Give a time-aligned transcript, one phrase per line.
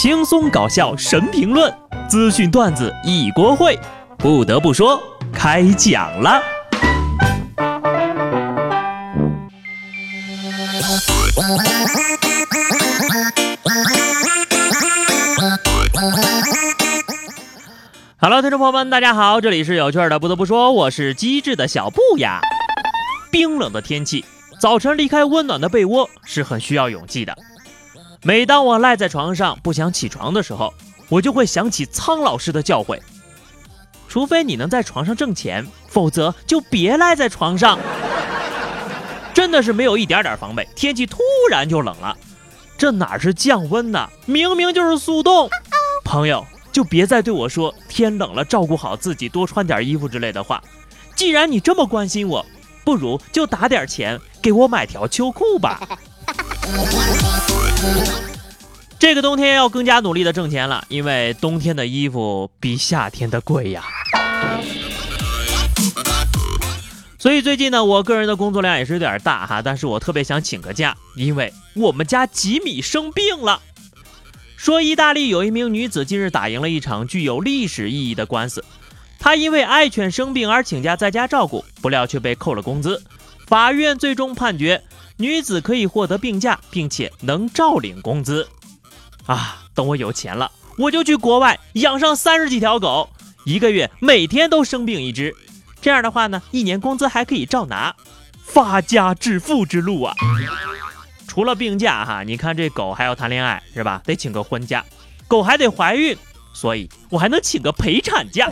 [0.00, 1.70] 轻松搞笑神评论，
[2.08, 3.78] 资讯段子一锅烩。
[4.16, 4.98] 不得不说，
[5.30, 6.40] 开讲了。
[18.16, 20.18] Hello，听众朋友们，大家好，这里是有趣的。
[20.18, 22.40] 不得不说，我是机智的小布呀。
[23.30, 24.24] 冰冷的天气，
[24.58, 27.36] 早晨离开温暖的被窝是很需要勇气的。
[28.22, 30.74] 每当我赖在床上不想起床的时候，
[31.08, 33.00] 我就会想起苍老师的教诲：
[34.08, 37.78] 除非你能在床上挣钱，否则就别赖在床上。
[39.32, 41.18] 真的是没有一点点防备，天气突
[41.50, 42.14] 然就冷了，
[42.76, 44.10] 这哪是降温呢？
[44.26, 45.48] 明明就是速冻。
[46.04, 50.62] 朋友，就别再对我说天冷了照顾好自己，多穿点衣服之类的话。
[51.16, 52.44] 既然你这么关心我，
[52.84, 55.80] 不如就打点钱给我买条秋裤吧。
[58.98, 63.82] 这个冬天要更加努力的挣钱了，因为冬天的衣服比夏天的贵呀。
[67.18, 73.60] 所以最近呢，我个人的工作量也是有点大哈，但是我特别想请个假，因为我们家吉米生病了。
[74.56, 78.64] 说意大利有一名女子近日打赢了一场具有历史意义的官司，
[79.18, 83.02] 她因为爱犬生病而请假在家照顾，不料却被扣了工资。
[83.50, 84.80] 法院最终判决。
[85.16, 88.48] 女子可以获得病假，并且能照领工资。
[89.26, 93.10] 啊，等我有钱了，我就去国外养上三十几条狗，
[93.44, 95.34] 一个月每天都生病一只。
[95.82, 97.94] 这样的话呢，一年工资还可以照拿，
[98.42, 100.14] 发家致富之路啊！
[101.26, 104.00] 除了病假哈，你看这狗还要谈恋爱是吧？
[104.04, 104.84] 得请个婚假，
[105.26, 106.16] 狗还得怀孕，
[106.54, 108.50] 所以我还能请个陪产假。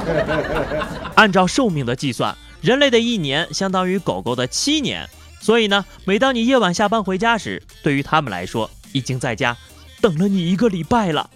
[1.14, 5.08] 按照寿命的计算，人类的一年相当于狗狗的七年。
[5.40, 9.56] 所以呢，每当你夜晚下班回家时，对于他们来说，已经在家
[10.00, 11.30] 等了你一个礼拜了。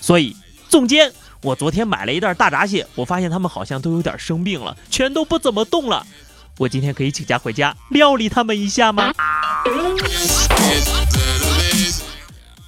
[0.00, 0.36] 所以，
[0.68, 6.06] 总监，我昨天买了一袋大闸蟹，我发现它们好像都有点生病了，全都不怎么动了。
[6.58, 9.12] 我今天可以请假回家料理它们一下吗？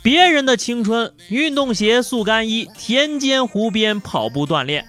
[0.03, 4.83] 别人的青春，运动鞋、速干衣，田间湖边跑步锻炼；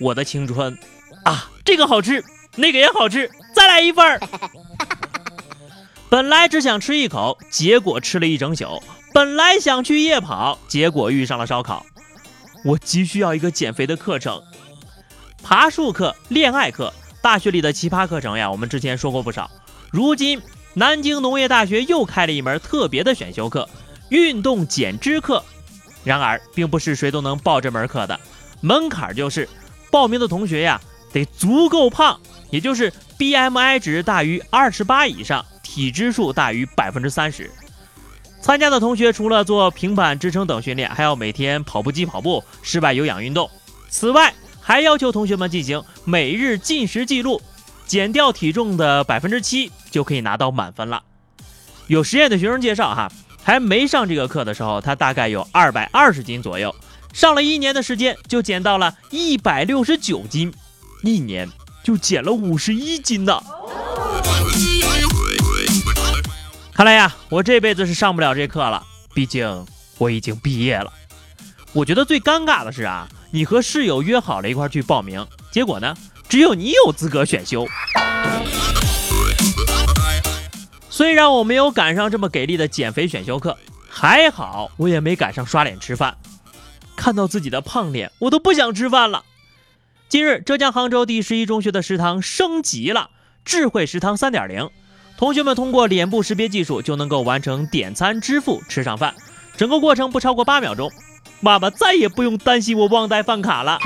[0.00, 0.76] 我的青春，
[1.24, 2.24] 啊，这个好吃，
[2.58, 4.20] 那个也好吃，再来一份儿。
[6.10, 8.82] 本来只想吃一口，结果吃了一整宿。
[9.14, 11.86] 本来想去夜跑，结果遇上了烧烤。
[12.64, 14.42] 我急需要一个减肥的课程，
[15.42, 16.92] 爬树课、恋爱课、
[17.22, 19.48] 大学里的奇葩课程呀，我们之前说过不少。
[19.92, 20.42] 如今
[20.74, 23.68] 南京农业大学又开了一门特别的选修课——
[24.10, 25.44] 运动减脂课。
[26.04, 28.18] 然而，并不是谁都能报这门课的，
[28.60, 29.48] 门槛就是
[29.90, 30.80] 报名的同学呀
[31.12, 32.20] 得足够胖，
[32.50, 35.44] 也就是 BMI 值大于二十八以上。
[35.70, 37.48] 体脂数大于百分之三十，
[38.40, 43.48] 参加的同学除了做平板支撑等训练，还要每天跑步机跑步、室外有氧运动。
[43.90, 47.40] 此外，还要求同学们进行每日进食记录，
[47.86, 51.02] 减掉体重的百分之七就可以拿到满分了。
[51.86, 56.74] 有实验的学生介绍，哈，还没上这个课的时候，他大概有二百二十斤左右，
[57.12, 60.52] 上了一年的时间就减到了一百六十九斤，
[61.02, 61.46] 一年
[61.88, 63.42] 就减了五十一斤呢。
[66.74, 68.84] 看来呀，我这辈子是上不了这课了。
[69.14, 69.64] 毕竟
[69.96, 70.92] 我已经毕业了。
[71.72, 75.96] 我觉得最尴尬的是啊，你和室友约好了一块去报名，结果呢，
[76.28, 77.66] 只有你有资格选修。
[80.90, 83.56] 虽然我没有赶上这么给力的减肥选修课，
[83.88, 86.14] 还好我也没赶上刷脸吃饭。
[86.94, 89.24] 看到自己的胖脸，我都不想吃饭了。
[90.08, 93.10] 近日，浙江杭州第十一中学的食堂升级了，
[93.44, 94.70] 智慧食堂三点零。
[95.18, 99.14] 同学们通过脸部识别技术就能够完成点餐、支付、吃上饭，
[99.58, 100.90] 整个过程不超过八秒钟。
[101.40, 103.78] 妈妈再也不用担心我忘带饭卡了，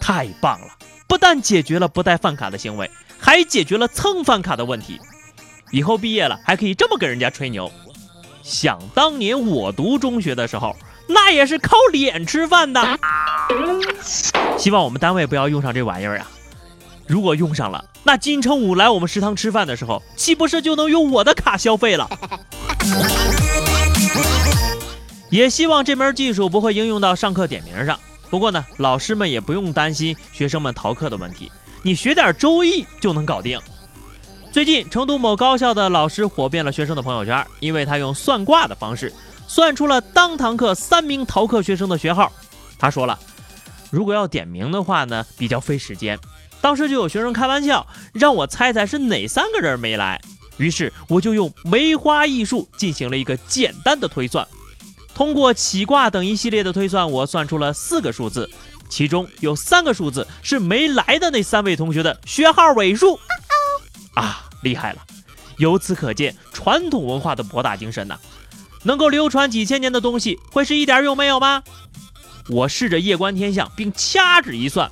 [0.00, 0.66] 太棒了！
[1.06, 4.98] 不但解决了不带饭卡的行为，还解决了蹭饭卡的问题。
[5.70, 7.70] 以后毕业了还可以这么跟人家吹牛。
[8.42, 10.74] 想当年我读中学的时候，
[11.06, 12.98] 那也是靠脸吃饭的。
[14.58, 16.26] 希望我们单位不要用上这玩意儿啊！
[17.06, 22.08] 如果用上了，那金城武来我们食堂吃饭的时候，岂不是就能用我的卡消费了？
[25.30, 27.98] 也希望这门技术不会应用到上课点名上。
[28.28, 31.50] 不过呢，老师们也不用担心学生们逃课的问题，
[31.82, 33.60] 你学点周易就能搞定。
[34.50, 39.12] 最近，成都某高校的老师火遍了学生的朋友圈，因为他用算卦的方式
[39.46, 42.32] 算出了当堂课三名逃课学生的学号。
[42.78, 43.18] 他说了，
[43.90, 46.18] 如果要点名的话呢，比较费时间。
[46.60, 50.20] 当时就有学生开玩笑，让我猜猜是哪三个人没来。
[50.56, 54.46] 于是我就用梅花易数进行了一个简单的推算，
[55.14, 58.50] 通过起卦等一系列的推算，我算出了四个数字，
[58.88, 63.20] 其中有三个数字是没来的那三位同学的学号尾数。
[64.14, 65.02] 啊，厉害了！
[65.58, 68.18] 由此可见，传统文化的博大精深呐。
[68.86, 71.62] 能够流传几千年的东西，会是一点用没有吗？
[72.48, 74.88] 我试着夜观天象，并掐指一算，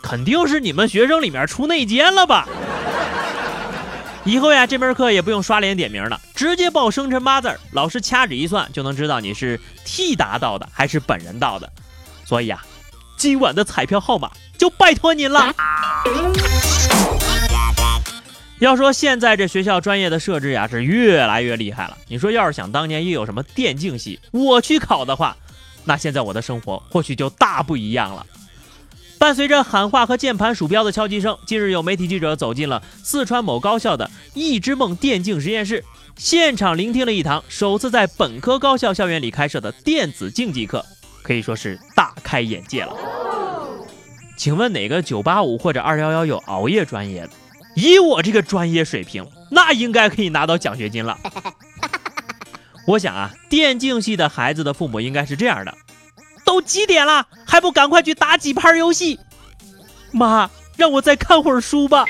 [0.00, 2.48] 肯定是你们学生里面出内奸了吧？
[4.24, 11.70] 以后呀，这门课也不用刷脸点名了，直接报生辰八字，老师掐指一算就能知道你是替答到的还是本人到的。
[12.24, 12.64] 所以啊，
[13.16, 15.52] 今晚的彩票号码就拜托您了。
[18.58, 21.98] 要说现在这学校专业的设置呀，是越来越厉害了。
[22.08, 25.36] 你说要是想当年又有什么电竞系，我去考的话，
[25.84, 28.24] 那现在我的生活或许就大不一样了。
[29.18, 35.84] 伴随着喊话和键盘鼠标的敲击声，近日有媒体记者走进了四川某高校的“一之梦”电竞实验室，
[36.16, 40.84] 现场聆听了一堂首次在本科高校校园里开设的电子竞技课，
[41.22, 42.94] 可以说是大开眼界了。
[44.36, 47.30] 请问哪个985或者211有熬夜专业的？
[47.76, 51.18] 以我这个专业水平，那应该可以拿到奖学金了。
[52.88, 55.74] 我想啊，电竞系的孩子的父母应该是这样的。
[56.46, 59.20] 都几点了，还不赶快去打几盘游戏？
[60.10, 62.06] 妈，让我再看会儿书吧。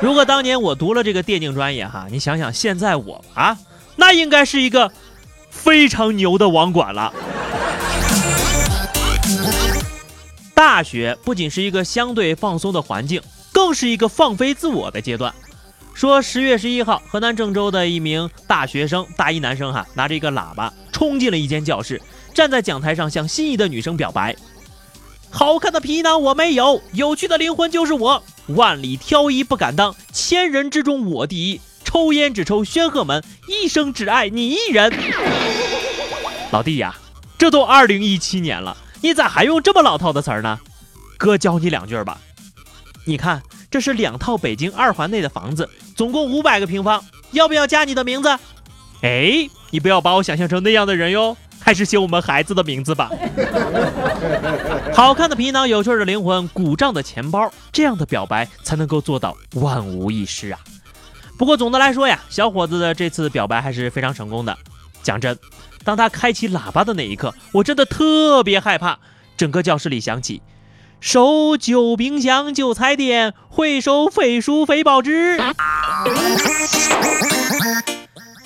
[0.00, 3.58] 如果当年我读了这个电竞专业，哈，你想想现在我啊，
[3.96, 4.90] 那应该是一个
[5.50, 7.12] 非常牛的网管了。
[10.54, 13.20] 大学不仅是一个相对放松的环境，
[13.58, 15.34] 更是一个放飞自我的阶段。
[15.92, 22.00] 说十月十一号，河南郑州的一名大学生，大一男生，哈，拿着一个喇叭冲进了一间教室。
[22.32, 24.36] 站在讲台上向心仪的女生表白，
[25.28, 34.92] 好看的皮囊我没有，有趣的灵魂就是我，万里挑一不敢当，千人之中我第一，抽烟只抽宣赫门，一生只爱你一人。
[36.52, 36.94] 老弟呀，
[37.36, 40.60] 这都二零一七年了，你咋还用这么老套的词儿呢？
[41.16, 42.20] 哥教你两句吧。
[43.08, 45.66] 你看，这是两套北京二环内的房子，
[45.96, 48.28] 总共五百个平方，要不要加你的名字？
[49.00, 51.34] 哎，你不要把我想象成那样的人哟。
[51.58, 53.10] 还是写我们孩子的名字吧。
[54.94, 60.60] 好看的皮囊，有趣的灵魂，鼓胀的钱包，这样的表白才能够做到万无一失啊。
[61.38, 64.54] 不过总的来说呀，小伙子的这次表白还是非常成功的。
[65.02, 65.36] 讲真，
[65.82, 68.98] 当他开启喇叭的那一刻，我真的特别害怕。
[69.36, 70.42] 整个教室里响起
[71.00, 75.40] “收旧冰箱旧彩电，回收废书废报纸”。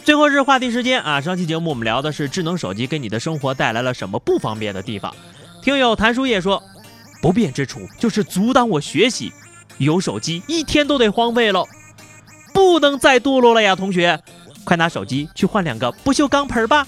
[0.04, 1.20] 最后是话题时间啊！
[1.20, 5.14] 上期节目我们聊的是智能手机给你的生活带来了什么不方便的地方。
[5.62, 6.62] 听友谭书叶说，
[7.22, 9.32] 不便之处就是阻挡我学习，
[9.78, 11.66] 有手机一天都得荒废喽，
[12.52, 13.74] 不能再堕落了呀！
[13.76, 14.20] 同学，
[14.64, 16.86] 快拿手机去换两个不锈钢盆吧。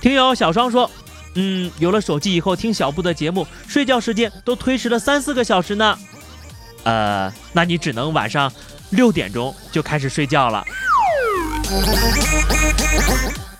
[0.00, 0.90] 听友小双说，
[1.34, 5.98] 嗯，有了手机以后听小布的节目，睡觉时间都推迟了三四个小时呢。
[6.84, 8.52] 呃，那你只能晚上。
[8.90, 10.64] 六点钟就开始睡觉了。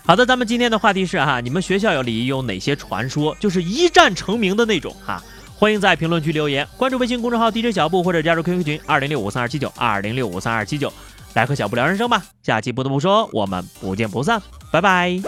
[0.06, 5.20] 好的，咱们今天的话题是哈，你们学校有里有哪些传说，就是一战成名的那种哈？
[5.56, 10.92] 欢迎在评论区留言，关注微信公众号 DJ 小布或者加入 QQ 群二零六五三二七九二零六五三二七九，
[11.32, 12.22] 来和小布聊人生吧。
[12.44, 15.20] 下期不得不说，我们不见不散，拜拜。